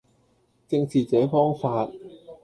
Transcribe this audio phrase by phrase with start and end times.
[0.67, 1.91] 正是這方法。